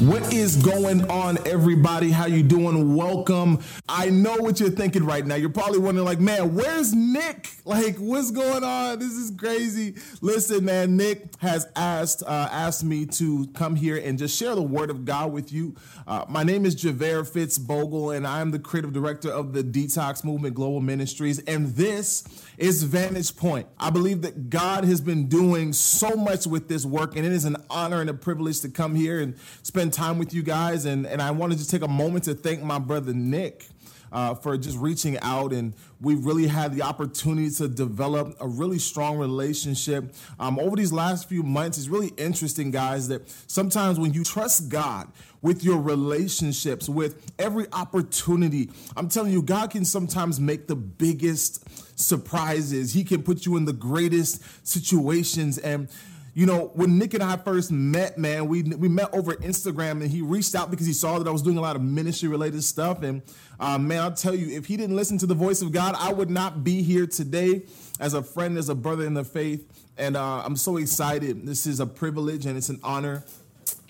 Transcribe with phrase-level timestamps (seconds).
[0.00, 2.10] What is going on, everybody?
[2.10, 2.94] How you doing?
[2.94, 3.58] Welcome.
[3.88, 5.34] I know what you're thinking right now.
[5.34, 7.50] You're probably wondering, like, man, where's Nick?
[7.64, 8.98] Like, what's going on?
[8.98, 9.94] This is crazy.
[10.20, 14.62] Listen, man, Nick has asked uh, asked me to come here and just share the
[14.62, 15.76] word of God with you.
[16.06, 20.24] Uh, my name is Javaire Fitzbogle, and I am the creative director of the Detox
[20.24, 21.38] Movement Global Ministries.
[21.40, 22.24] And this
[22.56, 23.66] is Vantage Point.
[23.78, 27.44] I believe that God has been doing so much with this work, and it is
[27.44, 30.86] an honor and a privilege to come here and spend time with you guys.
[30.86, 33.66] And, and I want to just take a moment to thank my brother Nick.
[34.12, 35.52] Uh, for just reaching out.
[35.52, 40.92] And we've really had the opportunity to develop a really strong relationship um, over these
[40.92, 41.78] last few months.
[41.78, 47.66] It's really interesting, guys, that sometimes when you trust God with your relationships, with every
[47.72, 51.64] opportunity, I'm telling you, God can sometimes make the biggest
[51.98, 52.92] surprises.
[52.92, 55.58] He can put you in the greatest situations.
[55.58, 55.88] And
[56.34, 60.10] you know, when Nick and I first met, man, we we met over Instagram, and
[60.10, 62.62] he reached out because he saw that I was doing a lot of ministry related
[62.62, 63.02] stuff.
[63.02, 63.22] And
[63.58, 66.12] uh, man, I'll tell you, if he didn't listen to the voice of God, I
[66.12, 67.62] would not be here today
[67.98, 69.66] as a friend, as a brother in the faith.
[69.98, 71.46] And uh, I'm so excited.
[71.46, 73.24] This is a privilege and it's an honor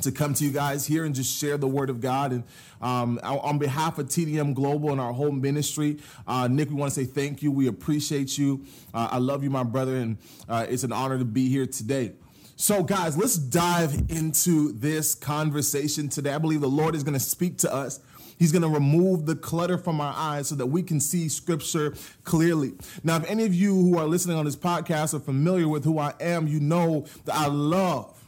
[0.03, 2.33] to come to you guys here and just share the word of God.
[2.33, 2.45] And
[2.81, 7.01] um, on behalf of TDM Global and our whole ministry, uh, Nick, we want to
[7.01, 7.53] say thank you.
[7.53, 8.65] We appreciate you.
[8.95, 10.17] Uh, I love you, my brother, and
[10.49, 12.13] uh, it's an honor to be here today.
[12.61, 16.35] So, guys, let's dive into this conversation today.
[16.35, 18.01] I believe the Lord is going to speak to us.
[18.39, 21.95] He's going to remove the clutter from our eyes so that we can see scripture
[22.25, 22.73] clearly.
[23.03, 25.99] Now, if any of you who are listening on this podcast are familiar with who
[25.99, 28.23] I am, you know that I love,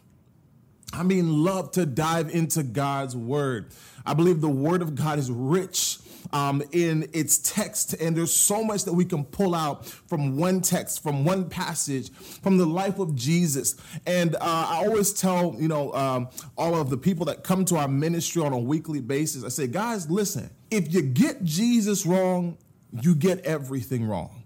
[0.94, 3.70] I mean, love to dive into God's word.
[4.06, 5.98] I believe the word of God is rich
[6.32, 7.94] um, in its text.
[7.94, 12.12] And there's so much that we can pull out from one text, from one passage,
[12.12, 13.76] from the life of Jesus.
[14.06, 17.76] And uh, I always tell, you know, um, all of the people that come to
[17.76, 22.56] our ministry on a weekly basis, I say, guys, listen, if you get Jesus wrong,
[23.00, 24.42] you get everything wrong.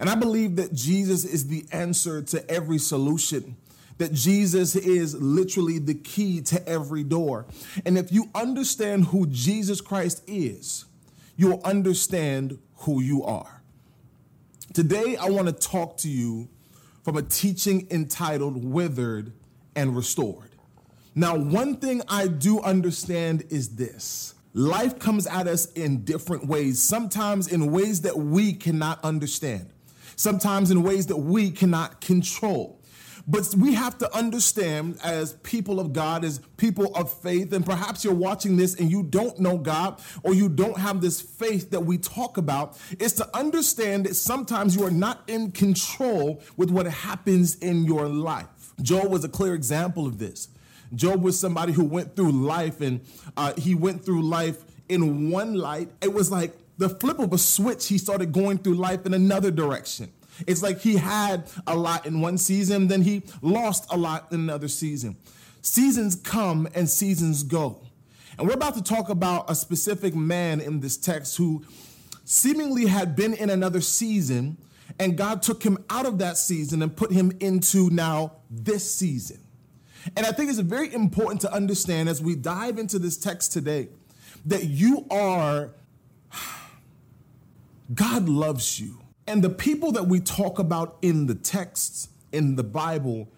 [0.00, 3.56] And I believe that Jesus is the answer to every solution
[3.98, 7.46] that Jesus is literally the key to every door.
[7.86, 10.86] And if you understand who Jesus Christ is,
[11.42, 13.64] you'll understand who you are.
[14.72, 16.48] Today, I want to talk to you
[17.02, 19.32] from a teaching entitled Withered
[19.74, 20.50] and Restored.
[21.16, 26.80] Now, one thing I do understand is this life comes at us in different ways,
[26.80, 29.68] sometimes in ways that we cannot understand,
[30.14, 32.80] sometimes in ways that we cannot control.
[33.26, 38.04] But we have to understand as people of God, as people of faith, and perhaps
[38.04, 41.80] you're watching this and you don't know God or you don't have this faith that
[41.80, 46.86] we talk about, is to understand that sometimes you are not in control with what
[46.86, 48.46] happens in your life.
[48.80, 50.48] Job was a clear example of this.
[50.94, 53.00] Job was somebody who went through life and
[53.36, 55.88] uh, he went through life in one light.
[56.02, 59.50] It was like the flip of a switch, he started going through life in another
[59.50, 60.10] direction.
[60.46, 64.40] It's like he had a lot in one season, then he lost a lot in
[64.40, 65.16] another season.
[65.60, 67.82] Seasons come and seasons go.
[68.38, 71.64] And we're about to talk about a specific man in this text who
[72.24, 74.56] seemingly had been in another season,
[74.98, 79.38] and God took him out of that season and put him into now this season.
[80.16, 83.88] And I think it's very important to understand as we dive into this text today
[84.46, 85.70] that you are,
[87.94, 89.01] God loves you.
[89.26, 93.28] And the people that we talk about in the texts in the Bible,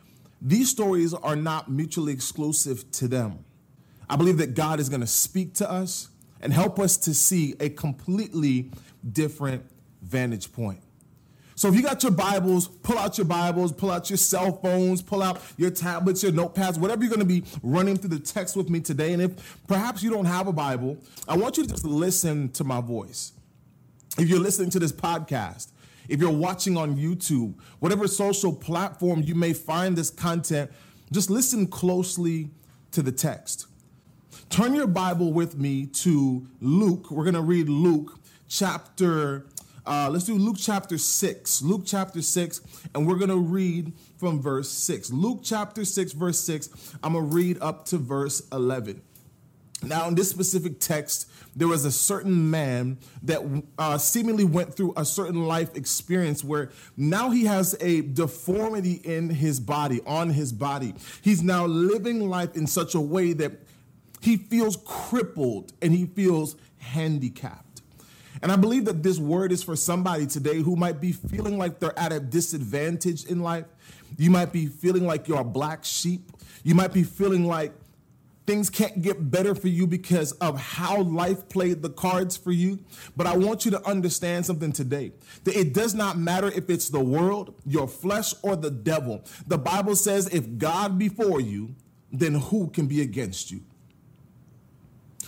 [0.40, 3.44] these stories are not mutually exclusive to them.
[4.08, 6.08] I believe that God is going to speak to us
[6.40, 8.70] and help us to see a completely
[9.12, 9.64] different
[10.02, 10.80] vantage point.
[11.56, 15.00] So if you got your Bibles, pull out your Bibles, pull out your cell phones,
[15.02, 18.56] pull out your tablets, your notepads, whatever you're going to be running through the text
[18.56, 19.12] with me today.
[19.12, 20.98] And if perhaps you don't have a Bible,
[21.28, 23.32] I want you to just listen to my voice.
[24.18, 25.68] If you're listening to this podcast,
[26.08, 30.70] if you're watching on YouTube, whatever social platform you may find this content,
[31.12, 32.50] just listen closely
[32.92, 33.66] to the text.
[34.50, 37.10] Turn your Bible with me to Luke.
[37.10, 38.18] We're going to read Luke
[38.48, 39.46] chapter,
[39.86, 41.62] uh, let's do Luke chapter 6.
[41.62, 42.60] Luke chapter 6,
[42.94, 45.10] and we're going to read from verse 6.
[45.10, 46.96] Luke chapter 6, verse 6.
[47.02, 49.02] I'm going to read up to verse 11.
[49.86, 53.40] Now, in this specific text, there was a certain man that
[53.78, 59.30] uh, seemingly went through a certain life experience where now he has a deformity in
[59.30, 60.94] his body, on his body.
[61.22, 63.52] He's now living life in such a way that
[64.20, 67.82] He feels crippled and he feels handicapped.
[68.40, 71.78] And I believe that this word is for somebody today who might be feeling like
[71.78, 73.66] they're at a disadvantage in life.
[74.16, 76.30] You might be feeling like you're a black sheep.
[76.62, 77.72] You might be feeling like
[78.46, 82.78] things can't get better for you because of how life played the cards for you.
[83.16, 85.12] But I want you to understand something today
[85.44, 89.24] that it does not matter if it's the world, your flesh, or the devil.
[89.46, 91.74] The Bible says, if God be for you,
[92.12, 93.62] then who can be against you?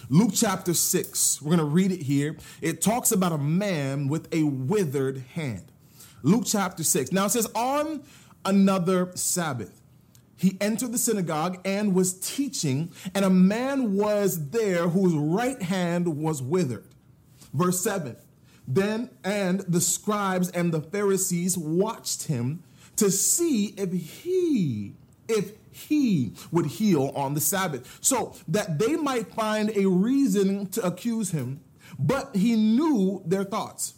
[0.08, 2.36] Luke chapter 6, we're going to read it here.
[2.60, 5.72] It talks about a man with a withered hand.
[6.22, 7.10] Luke chapter 6.
[7.10, 8.04] Now it says, on
[8.44, 9.82] another Sabbath,
[10.36, 16.18] he entered the synagogue and was teaching, and a man was there whose right hand
[16.18, 16.84] was withered.
[17.54, 18.16] Verse 7
[18.68, 22.62] Then and the scribes and the Pharisees watched him
[22.96, 24.94] to see if he,
[25.28, 30.84] if he would heal on the Sabbath, so that they might find a reason to
[30.84, 31.60] accuse him.
[31.98, 33.94] But he knew their thoughts.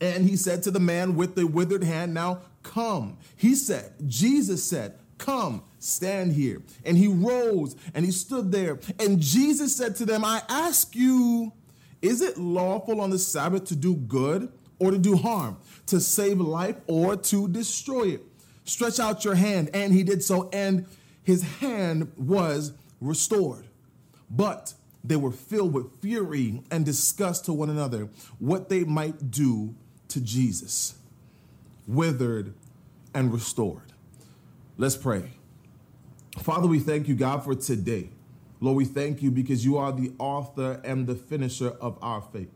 [0.00, 3.18] And he said to the man with the withered hand, Now come.
[3.34, 6.62] He said, Jesus said, Come, stand here.
[6.84, 8.78] And he rose and he stood there.
[8.98, 11.52] And Jesus said to them, I ask you,
[12.00, 16.40] is it lawful on the Sabbath to do good or to do harm, to save
[16.40, 18.22] life or to destroy it?
[18.64, 19.70] Stretch out your hand.
[19.74, 20.86] And he did so, and
[21.24, 23.66] his hand was restored.
[24.30, 29.74] But they were filled with fury and discussed to one another what they might do
[30.08, 30.94] to Jesus,
[31.86, 32.54] withered
[33.14, 33.92] and restored.
[34.80, 35.24] Let's pray.
[36.38, 38.10] Father, we thank you, God, for today.
[38.60, 42.52] Lord, we thank you because you are the author and the finisher of our faith.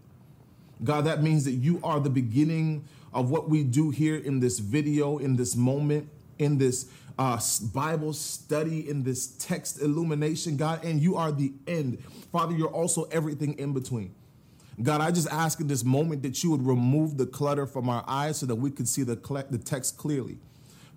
[0.85, 4.61] God, that means that you are the beginning of what we do here in this
[4.61, 6.09] video, in this moment,
[6.39, 6.89] in this
[7.19, 7.41] uh,
[7.75, 11.99] Bible study, in this text illumination, God, and you are the end.
[12.31, 14.15] Father, you're also everything in between.
[14.81, 18.05] God, I just ask in this moment that you would remove the clutter from our
[18.07, 19.17] eyes so that we could see the,
[19.51, 20.39] the text clearly.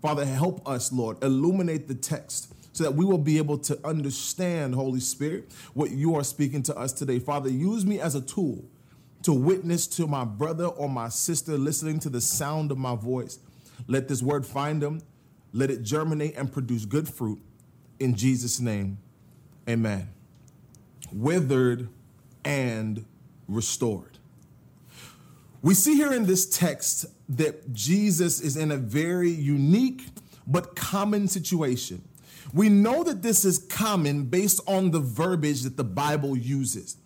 [0.06, 4.76] Father, help us, Lord, illuminate the text so that we will be able to understand,
[4.76, 7.18] Holy Spirit, what you are speaking to us today.
[7.18, 8.64] Father, use me as a tool
[9.24, 13.40] to witness to my brother or my sister listening to the sound of my voice.
[13.88, 15.02] Let this word find them,
[15.54, 17.42] let it germinate and produce good fruit.
[18.00, 19.00] In Jesus' name,
[19.68, 20.08] amen.
[21.12, 21.90] Withered
[22.44, 23.04] and
[23.48, 24.20] restored.
[25.64, 30.08] We see here in this text that Jesus is in a very unique
[30.48, 32.04] but common situation.
[32.54, 36.98] We know that this is common based on the verbiage that the Bible uses.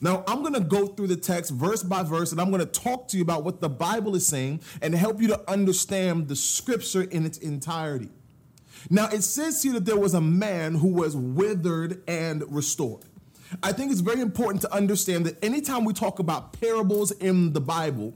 [0.00, 2.66] Now, I'm going to go through the text verse by verse and I'm going to
[2.66, 6.36] talk to you about what the Bible is saying and help you to understand the
[6.36, 8.10] scripture in its entirety.
[8.90, 13.04] Now, it says here that there was a man who was withered and restored.
[13.62, 17.60] I think it's very important to understand that anytime we talk about parables in the
[17.60, 18.14] Bible,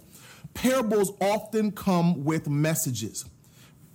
[0.59, 3.25] parables often come with messages.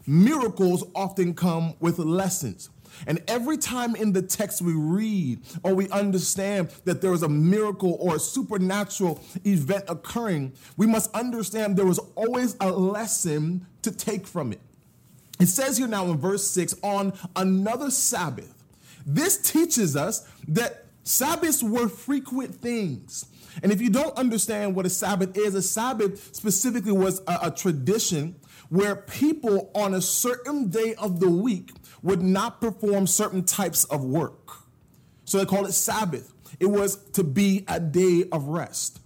[0.07, 2.69] Miracles often come with lessons.
[3.05, 7.27] And every time in the text we read or we understand that there is a
[7.27, 13.91] miracle or a supernatural event occurring, we must understand there is always a lesson to
[13.91, 14.61] take from it.
[15.39, 18.63] It says here now in verse 6 on another Sabbath.
[19.05, 23.25] This teaches us that Sabbaths were frequent things.
[23.61, 27.51] And if you don't understand what a Sabbath is, a Sabbath specifically was a, a,
[27.51, 28.35] tradition
[28.69, 34.03] where people on a certain day of the week would not perform certain types of
[34.03, 34.51] work.
[35.25, 36.33] So they call it Sabbath.
[36.59, 38.99] It was to be a day of rest.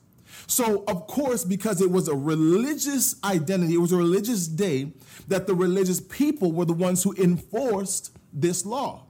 [0.47, 4.93] So, of course, because it was a religious identity, it was a religious day,
[5.27, 9.03] that the religious people were the ones who enforced this law.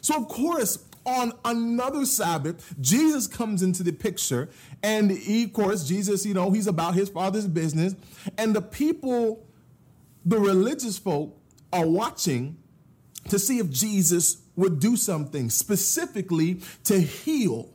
[0.00, 4.48] So, of course, on another Sabbath, Jesus comes into the picture.
[4.82, 7.94] And he, of course, Jesus, you know, he's about his father's business.
[8.38, 9.46] And the people,
[10.24, 11.36] the religious folk,
[11.72, 12.56] are watching
[13.28, 17.70] to see if Jesus would do something specifically to heal.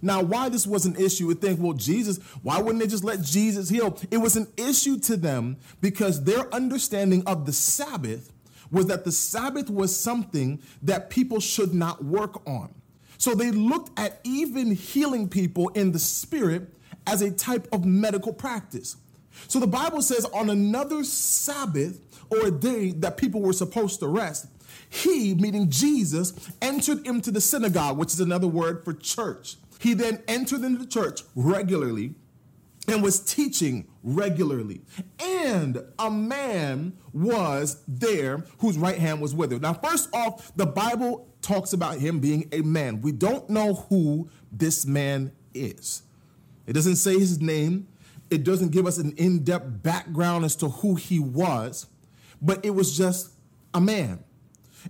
[0.00, 3.20] Now, why this was an issue, would think, well, Jesus, why wouldn't they just let
[3.20, 3.98] Jesus heal?
[4.10, 8.32] It was an issue to them because their understanding of the Sabbath
[8.70, 12.74] was that the Sabbath was something that people should not work on.
[13.16, 16.72] So they looked at even healing people in the spirit
[17.06, 18.96] as a type of medical practice.
[19.48, 24.08] So the Bible says on another Sabbath or a day that people were supposed to
[24.08, 24.46] rest,
[24.90, 26.32] he, meaning Jesus,
[26.62, 29.56] entered into the synagogue, which is another word for church.
[29.80, 32.14] He then entered into the church regularly
[32.88, 34.82] and was teaching regularly.
[35.20, 39.62] And a man was there whose right hand was withered.
[39.62, 43.00] Now, first off, the Bible talks about him being a man.
[43.00, 46.02] We don't know who this man is.
[46.66, 47.88] It doesn't say his name,
[48.30, 51.86] it doesn't give us an in depth background as to who he was,
[52.42, 53.30] but it was just
[53.72, 54.22] a man.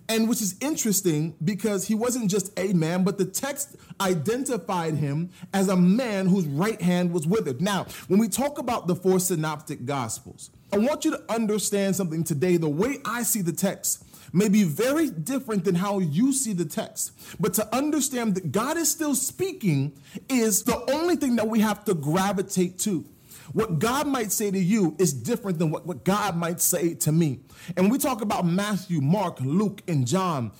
[0.08, 5.30] And which is interesting because he wasn't just a man, but the text identified him
[5.52, 7.60] as a man whose right hand was withered.
[7.60, 12.24] Now, when we talk about the four synoptic gospels, I want you to understand something
[12.24, 12.56] today.
[12.56, 16.64] The way I see the text may be very different than how you see the
[16.64, 17.12] text.
[17.40, 21.84] But to understand that God is still speaking is the only thing that we have
[21.86, 23.04] to gravitate to.
[23.52, 27.12] What God might say to you is different than what, what God might say to
[27.12, 27.40] me.
[27.76, 30.52] And when we talk about Matthew, Mark, Luke, and John,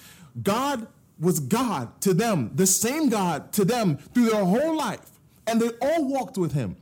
[0.43, 0.87] God
[1.19, 5.11] was God to them, the same God to them through their whole life.
[5.47, 6.77] And they all walked with him.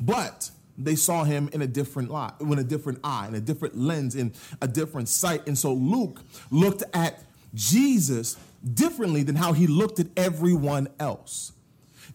[0.00, 3.76] But they saw him in a different light, in a different eye, in a different
[3.76, 4.32] lens, in
[4.62, 5.46] a different sight.
[5.46, 6.20] And so Luke
[6.50, 8.36] looked at Jesus
[8.74, 11.52] differently than how he looked at everyone else.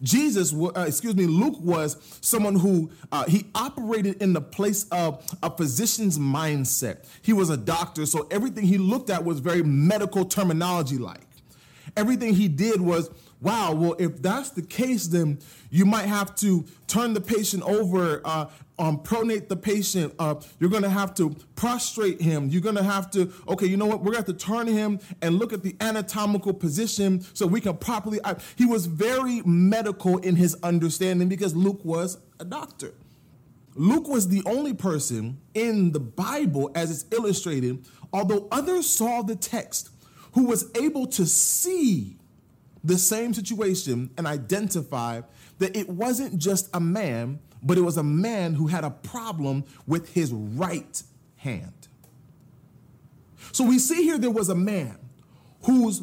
[0.02, 5.24] Jesus, uh, excuse me, Luke was someone who uh, he operated in the place of
[5.42, 7.06] a physician's mindset.
[7.22, 11.26] He was a doctor, so everything he looked at was very medical terminology like.
[11.96, 13.10] Everything he did was
[13.44, 15.38] wow, well, if that's the case, then
[15.70, 18.46] you might have to turn the patient over, uh,
[18.78, 20.14] um, pronate the patient.
[20.18, 22.48] Uh, you're going to have to prostrate him.
[22.48, 23.98] You're going to have to, okay, you know what?
[23.98, 27.60] We're going to have to turn him and look at the anatomical position so we
[27.60, 28.18] can properly.
[28.24, 32.94] I, he was very medical in his understanding because Luke was a doctor.
[33.76, 39.36] Luke was the only person in the Bible, as it's illustrated, although others saw the
[39.36, 39.90] text,
[40.32, 42.16] who was able to see
[42.84, 45.22] the same situation and identify
[45.58, 49.64] that it wasn't just a man, but it was a man who had a problem
[49.86, 51.02] with his right
[51.36, 51.88] hand.
[53.52, 54.98] So we see here there was a man
[55.62, 56.02] whose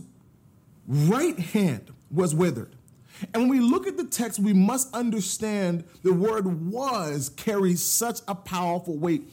[0.87, 2.75] right hand was withered.
[3.33, 8.21] And when we look at the text, we must understand the word was carries such
[8.27, 9.29] a powerful weight.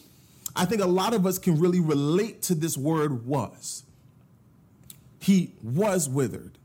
[0.55, 3.85] I think a lot of us can really relate to this word was.
[5.21, 6.59] He was withered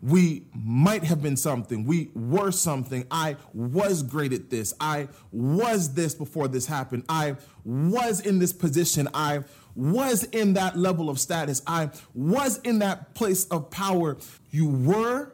[0.00, 1.84] we might have been something.
[1.84, 3.04] We were something.
[3.10, 4.72] I was great at this.
[4.80, 7.04] I was this before this happened.
[7.08, 9.08] I was in this position.
[9.12, 9.40] I
[9.74, 11.62] was in that level of status.
[11.66, 14.16] I was in that place of power.
[14.50, 15.32] You were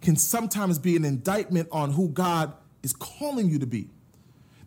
[0.00, 3.90] can sometimes be an indictment on who God is calling you to be.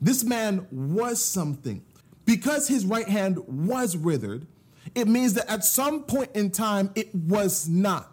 [0.01, 1.83] This man was something.
[2.25, 4.48] Because his right hand was withered,
[4.93, 8.11] it means that at some point in time it was not.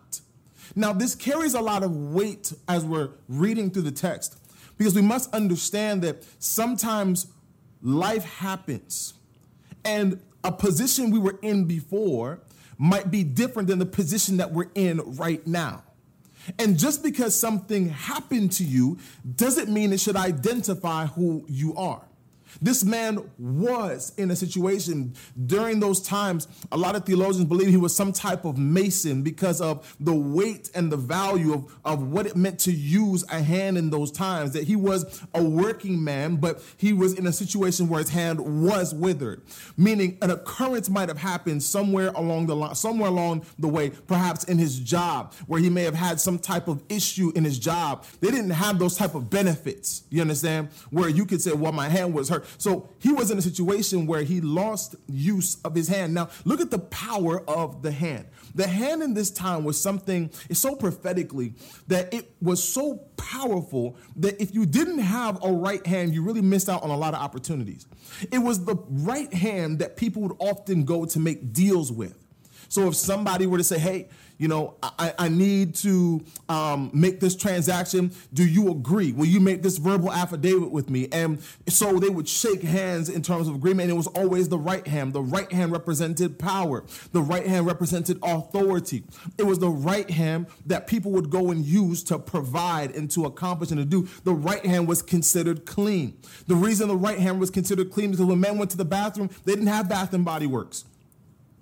[0.74, 4.38] Now, this carries a lot of weight as we're reading through the text
[4.76, 7.26] because we must understand that sometimes
[7.82, 9.14] life happens
[9.84, 12.40] and a position we were in before
[12.78, 15.82] might be different than the position that we're in right now.
[16.58, 18.98] And just because something happened to you
[19.36, 22.07] doesn't mean it should identify who you are.
[22.60, 25.14] This man was in a situation
[25.46, 26.48] during those times.
[26.72, 30.70] A lot of theologians believe he was some type of mason because of the weight
[30.74, 34.52] and the value of, of what it meant to use a hand in those times.
[34.52, 38.40] That he was a working man, but he was in a situation where his hand
[38.62, 39.42] was withered,
[39.76, 44.58] meaning an occurrence might have happened somewhere along the somewhere along the way, perhaps in
[44.58, 48.04] his job, where he may have had some type of issue in his job.
[48.20, 50.02] They didn't have those type of benefits.
[50.10, 50.68] You understand?
[50.90, 54.06] Where you could say, "Well, my hand was hurt." So he was in a situation
[54.06, 56.14] where he lost use of his hand.
[56.14, 58.26] Now, look at the power of the hand.
[58.54, 61.54] The hand in this time was something, it's so prophetically
[61.88, 66.42] that it was so powerful that if you didn't have a right hand, you really
[66.42, 67.86] missed out on a lot of opportunities.
[68.32, 72.16] It was the right hand that people would often go to make deals with.
[72.68, 74.08] So if somebody were to say, hey,
[74.38, 78.12] you know, I, I need to um, make this transaction.
[78.32, 79.12] Do you agree?
[79.12, 81.08] Will you make this verbal affidavit with me?
[81.10, 83.90] And so they would shake hands in terms of agreement.
[83.90, 85.12] And it was always the right hand.
[85.12, 89.02] The right hand represented power, the right hand represented authority.
[89.36, 93.24] It was the right hand that people would go and use to provide and to
[93.24, 94.08] accomplish and to do.
[94.22, 96.16] The right hand was considered clean.
[96.46, 98.84] The reason the right hand was considered clean is because when men went to the
[98.84, 100.84] bathroom, they didn't have Bath and Body Works.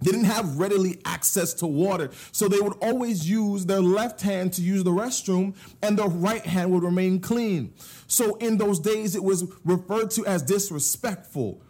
[0.00, 4.52] They didn't have readily access to water, so they would always use their left hand
[4.54, 7.72] to use the restroom, and their right hand would remain clean.
[8.06, 11.62] So in those days, it was referred to as disrespectful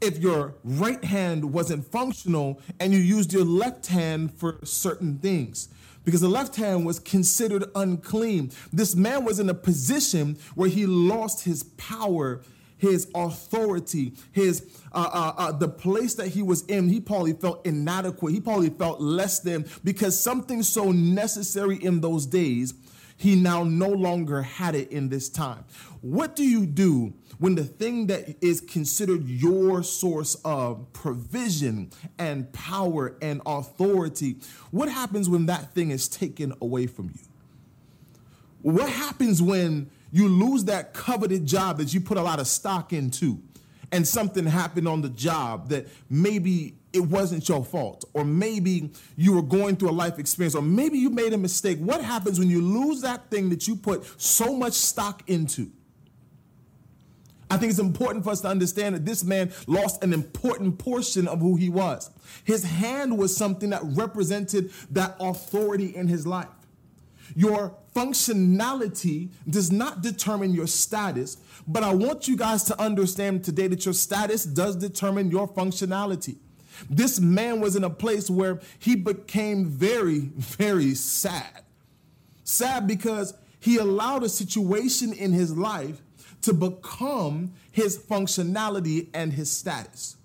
[0.00, 5.68] if your right hand wasn't functional and you used your left hand for certain things.
[6.04, 8.50] because the left hand was considered unclean.
[8.72, 12.42] This man was in a position where he lost his power,
[12.84, 16.88] his authority, his uh, uh, uh, the place that he was in.
[16.88, 18.34] He probably felt inadequate.
[18.34, 22.74] He probably felt less than because something so necessary in those days,
[23.16, 25.64] he now no longer had it in this time.
[26.02, 32.52] What do you do when the thing that is considered your source of provision and
[32.52, 34.36] power and authority,
[34.70, 37.20] what happens when that thing is taken away from you?
[38.60, 42.92] What happens when you lose that coveted job that you put a lot of stock
[42.92, 43.42] into
[43.90, 49.32] and something happened on the job that maybe it wasn't your fault, or maybe you
[49.32, 51.78] were going through a life experience, or maybe you made a mistake.
[51.78, 55.72] What happens when you lose that thing that you put so much stock into?
[57.50, 61.26] I think it's important for us to understand that this man lost an important portion
[61.26, 62.08] of who he was.
[62.44, 66.46] His hand was something that represented that authority in his life.
[67.34, 71.36] Your functionality does not determine your status,
[71.66, 76.36] but I want you guys to understand today that your status does determine your functionality.
[76.90, 81.62] This man was in a place where he became very, very sad.
[82.42, 86.02] Sad because he allowed a situation in his life
[86.42, 90.16] to become his functionality and his status.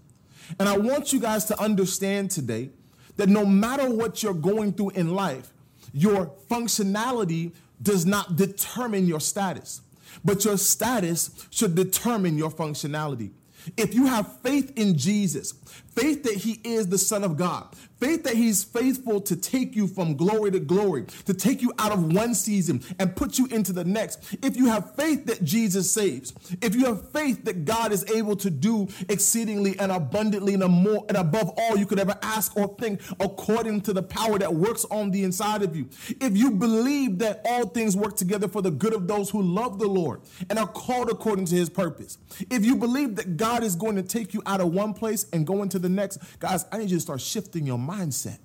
[0.60, 2.72] And I want you guys to understand today
[3.16, 5.54] that no matter what you're going through in life,
[5.94, 9.82] your functionality does not determine your status,
[10.24, 13.32] but your status should determine your functionality.
[13.78, 15.54] If you have faith in Jesus,
[15.96, 17.68] faith that he is the Son of God,
[18.00, 21.92] faith that he's faithful to take you from glory to glory, to take you out
[21.92, 24.38] of one season and put you into the next.
[24.42, 28.36] If you have faith that Jesus saves, if you have faith that God is able
[28.38, 32.68] to do exceedingly and abundantly and, more, and above all you could ever ask or
[32.80, 35.90] think according to the power that works on the inside of you,
[36.22, 39.80] if you believe that all things work together for the good of those who love
[39.80, 42.18] the Lord and are called according to his purpose,
[42.50, 45.46] if you believe that God is going to take you out of one place and
[45.46, 48.40] go into the next, guys, I need you to start shifting your mindset.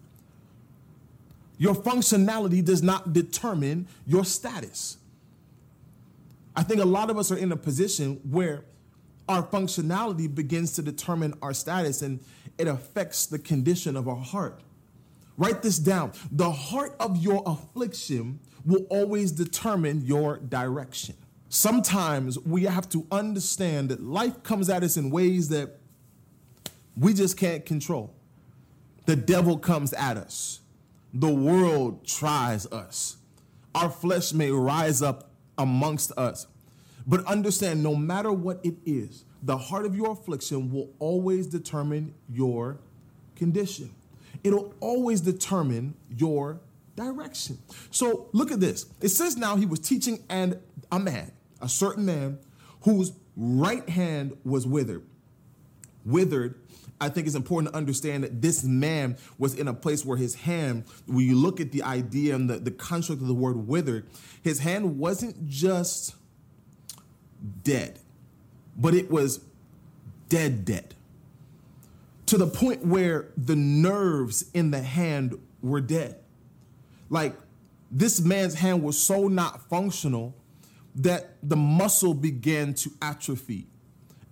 [1.58, 4.98] Your functionality does not determine your status.
[6.56, 8.64] I think a lot of us are in a position where
[9.28, 12.20] our functionality begins to determine our status and
[12.58, 14.60] it affects the condition of our heart.
[15.36, 16.12] Write this down.
[16.30, 21.16] The heart of your affliction will always determine your direction.
[21.48, 25.78] Sometimes we have to understand that life comes at us in ways that
[26.96, 28.14] we just can't control.
[29.06, 30.60] The devil comes at us.
[31.12, 33.16] The world tries us.
[33.74, 36.46] Our flesh may rise up amongst us.
[37.06, 42.14] But understand no matter what it is, the heart of your affliction will always determine
[42.30, 42.78] your
[43.36, 43.90] condition.
[44.42, 46.60] It'll always determine your
[46.96, 47.58] direction.
[47.90, 48.86] So look at this.
[49.00, 50.58] It says now he was teaching and
[50.90, 52.38] a man, a certain man
[52.82, 55.04] whose right hand was withered.
[56.04, 56.54] Withered
[57.00, 60.34] I think it's important to understand that this man was in a place where his
[60.34, 64.06] hand, when you look at the idea and the, the construct of the word withered,
[64.42, 66.14] his hand wasn't just
[67.62, 67.98] dead,
[68.76, 69.40] but it was
[70.28, 70.94] dead, dead.
[72.26, 76.16] To the point where the nerves in the hand were dead.
[77.10, 77.36] Like
[77.90, 80.34] this man's hand was so not functional
[80.96, 83.66] that the muscle began to atrophy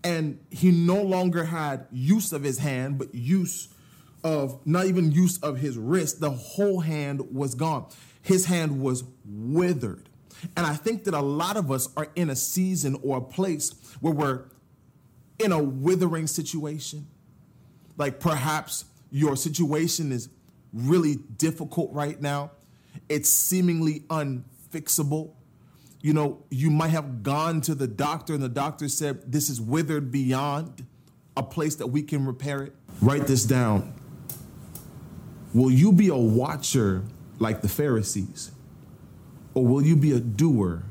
[0.05, 3.69] and he no longer had use of his hand, but use
[4.25, 6.21] of not even use of his wrist.
[6.21, 7.87] The whole hand was gone.
[8.23, 10.09] His hand was withered.
[10.57, 13.73] And I think that a lot of us are in a season or a place
[14.01, 14.45] where we're
[15.39, 17.07] in a withering situation.
[17.97, 20.29] Like perhaps your situation is
[20.73, 22.53] really difficult right now,
[23.09, 25.33] it's seemingly unfixable
[26.03, 29.61] you know, you might have gone to the doctor and the doctor said, This is
[29.61, 30.85] withered beyond
[31.37, 32.75] a place that we can repair it.
[33.01, 33.95] Write this down.
[35.55, 37.05] Will you be a watcher
[37.39, 38.51] like the Pharisees?
[39.55, 40.83] Or will you be a doer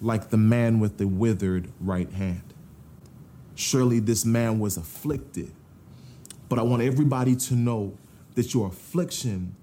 [0.00, 2.54] like the man with the withered right hand?
[3.56, 5.52] Surely this man was afflicted.
[6.48, 7.98] But I want everybody to know
[8.36, 9.56] that your affliction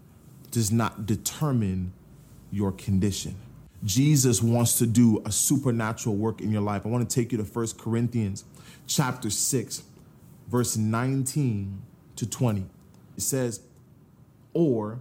[0.51, 1.93] does not determine
[2.51, 3.35] your condition.
[3.83, 6.85] Jesus wants to do a supernatural work in your life.
[6.85, 8.45] I want to take you to 1 Corinthians
[8.87, 9.83] chapter 6,
[10.47, 11.81] verse 19
[12.15, 12.65] to 20.
[13.17, 13.61] It says,
[14.53, 14.99] Or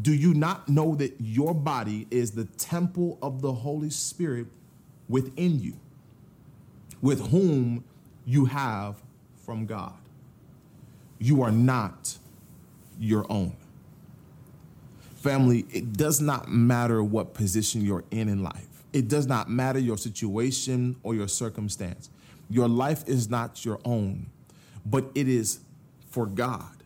[0.00, 4.46] do you not know that your body is the temple of the Holy Spirit
[5.08, 5.74] within you,
[7.00, 7.84] with whom
[8.24, 8.96] you have
[9.44, 9.94] from God?
[11.18, 12.18] You are not
[12.98, 13.56] your own.
[15.24, 18.84] Family, it does not matter what position you're in in life.
[18.92, 22.10] It does not matter your situation or your circumstance.
[22.50, 24.26] Your life is not your own,
[24.84, 25.60] but it is
[26.10, 26.76] for God.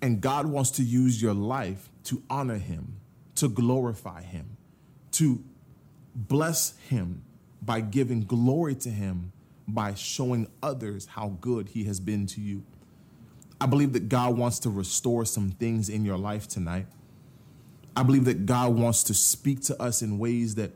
[0.00, 3.00] And God wants to use your life to honor Him,
[3.34, 4.56] to glorify Him,
[5.12, 5.44] to
[6.14, 7.22] bless Him
[7.60, 9.30] by giving glory to Him,
[9.68, 12.64] by showing others how good He has been to you.
[13.60, 16.86] I believe that God wants to restore some things in your life tonight.
[17.98, 20.70] I believe that God wants to speak to us in ways that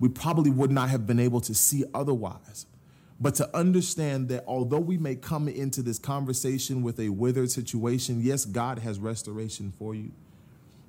[0.00, 2.64] we probably would not have been able to see otherwise.
[3.20, 8.22] But to understand that although we may come into this conversation with a withered situation,
[8.22, 10.12] yes, God has restoration for you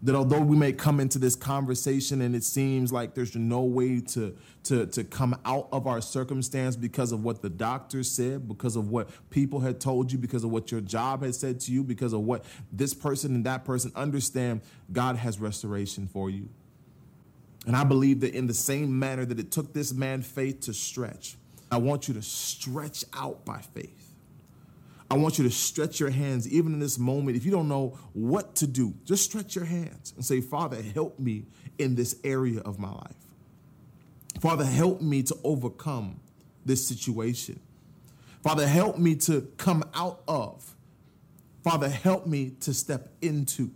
[0.06, 4.00] that although we may come into this conversation and it seems like there's no way
[4.00, 8.76] to, to, to come out of our circumstance because of what the doctor said, because
[8.76, 11.84] of what people had told you, because of what your job had said to you,
[11.84, 16.50] because of what this person and that person understand, God has restoration for you.
[17.66, 20.74] And I believe that in the same manner that it took this man faith to
[20.76, 21.36] stretch,
[21.72, 24.15] I want you to stretch out by faith.
[25.10, 27.38] I want you to stretch your hands, even in this moment.
[27.38, 31.20] If you don't know what to do, just stretch your hands and say, Father, help
[31.20, 31.46] me
[31.78, 33.16] in this area of my life.
[34.42, 36.20] Father, help me to overcome
[36.66, 37.60] this situation.
[38.44, 40.76] Father, help me to come out of.
[41.64, 43.72] Father, help me to step into.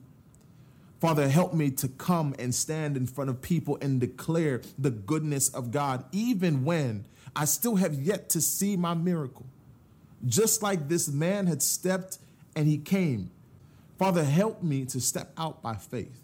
[1.00, 5.50] Father, help me to come and stand in front of people and declare the goodness
[5.50, 9.46] of God, even when I still have yet to see my miracle
[10.26, 12.18] just like this man had stepped
[12.56, 13.32] and he came.
[13.98, 16.22] Father, help me to step out by faith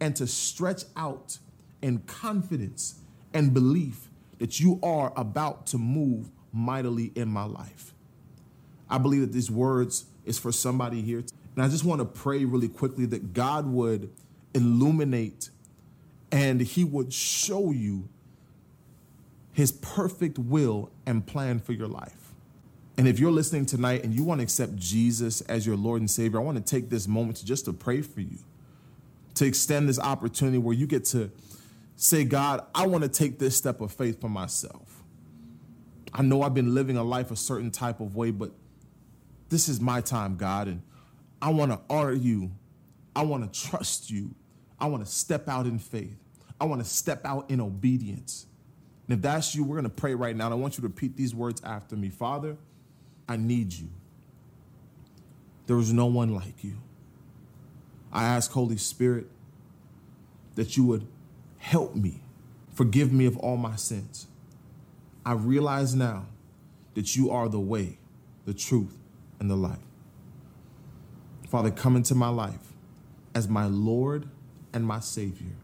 [0.00, 1.38] and to stretch out
[1.82, 2.96] in confidence
[3.34, 7.94] and belief that you are about to move mightily in my life.
[8.88, 11.22] I believe that these words is for somebody here.
[11.56, 14.10] And I just want to pray really quickly that God would
[14.54, 15.50] illuminate
[16.32, 18.08] and he would show you
[19.52, 22.19] his perfect will and plan for your life.
[23.00, 26.10] And if you're listening tonight and you want to accept Jesus as your Lord and
[26.10, 28.36] Savior, I want to take this moment to just to pray for you,
[29.36, 31.30] to extend this opportunity where you get to
[31.96, 35.02] say, God, I want to take this step of faith for myself.
[36.12, 38.50] I know I've been living a life a certain type of way, but
[39.48, 40.82] this is my time, God, and
[41.40, 42.50] I want to honor you.
[43.16, 44.34] I want to trust you.
[44.78, 46.18] I want to step out in faith.
[46.60, 48.44] I want to step out in obedience.
[49.08, 50.44] And if that's you, we're going to pray right now.
[50.44, 52.58] And I want you to repeat these words after me Father,
[53.30, 53.86] I need you.
[55.68, 56.78] There is no one like you.
[58.12, 59.28] I ask, Holy Spirit,
[60.56, 61.06] that you would
[61.58, 62.22] help me,
[62.74, 64.26] forgive me of all my sins.
[65.24, 66.26] I realize now
[66.94, 67.98] that you are the way,
[68.46, 68.98] the truth,
[69.38, 69.78] and the life.
[71.48, 72.72] Father, come into my life
[73.32, 74.28] as my Lord
[74.72, 75.54] and my Savior.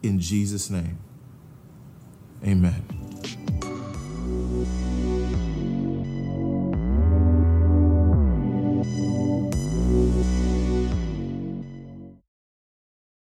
[0.00, 0.98] In Jesus' name,
[2.44, 2.84] amen.